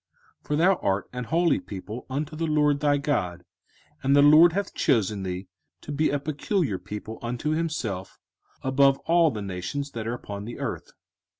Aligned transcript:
05:014:002 0.39 0.47
For 0.47 0.55
thou 0.55 0.75
art 0.77 1.09
an 1.13 1.23
holy 1.25 1.59
people 1.59 2.07
unto 2.09 2.35
the 2.35 2.47
LORD 2.47 2.79
thy 2.79 2.97
God, 2.97 3.45
and 4.01 4.15
the 4.15 4.23
LORD 4.23 4.53
hath 4.53 4.73
chosen 4.73 5.21
thee 5.21 5.47
to 5.81 5.91
be 5.91 6.09
a 6.09 6.17
peculiar 6.17 6.79
people 6.79 7.19
unto 7.21 7.51
himself, 7.51 8.17
above 8.63 8.97
all 9.05 9.29
the 9.29 9.43
nations 9.43 9.91
that 9.91 10.07
are 10.07 10.15
upon 10.15 10.45
the 10.45 10.57
earth. 10.57 10.91